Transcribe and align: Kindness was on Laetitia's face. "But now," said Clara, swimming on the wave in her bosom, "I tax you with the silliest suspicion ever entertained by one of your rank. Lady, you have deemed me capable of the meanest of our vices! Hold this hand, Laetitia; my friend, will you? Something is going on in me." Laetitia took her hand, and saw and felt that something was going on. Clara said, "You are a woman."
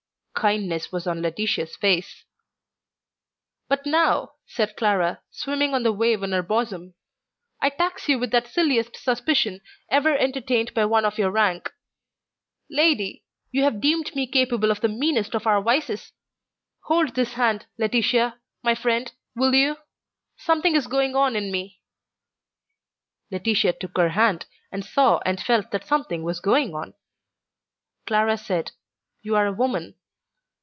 Kindness 0.33 0.91
was 0.91 1.05
on 1.05 1.21
Laetitia's 1.21 1.75
face. 1.75 2.23
"But 3.69 3.85
now," 3.85 4.37
said 4.47 4.75
Clara, 4.75 5.21
swimming 5.29 5.75
on 5.75 5.83
the 5.83 5.91
wave 5.93 6.23
in 6.23 6.31
her 6.31 6.41
bosom, 6.41 6.95
"I 7.61 7.69
tax 7.69 8.09
you 8.09 8.17
with 8.17 8.31
the 8.31 8.43
silliest 8.43 8.95
suspicion 8.97 9.61
ever 9.91 10.17
entertained 10.17 10.73
by 10.73 10.85
one 10.85 11.05
of 11.05 11.19
your 11.19 11.29
rank. 11.29 11.71
Lady, 12.71 13.23
you 13.51 13.61
have 13.63 13.79
deemed 13.81 14.15
me 14.15 14.25
capable 14.25 14.71
of 14.71 14.81
the 14.81 14.87
meanest 14.87 15.35
of 15.35 15.45
our 15.45 15.61
vices! 15.61 16.11
Hold 16.85 17.13
this 17.13 17.33
hand, 17.33 17.67
Laetitia; 17.77 18.39
my 18.63 18.73
friend, 18.73 19.11
will 19.35 19.53
you? 19.53 19.77
Something 20.37 20.75
is 20.75 20.87
going 20.87 21.15
on 21.15 21.35
in 21.35 21.51
me." 21.51 21.81
Laetitia 23.29 23.73
took 23.73 23.95
her 23.95 24.09
hand, 24.09 24.47
and 24.71 24.83
saw 24.83 25.19
and 25.23 25.39
felt 25.39 25.69
that 25.69 25.85
something 25.85 26.23
was 26.23 26.39
going 26.39 26.73
on. 26.73 26.95
Clara 28.07 28.39
said, 28.39 28.71
"You 29.21 29.35
are 29.35 29.45
a 29.45 29.53
woman." 29.53 29.97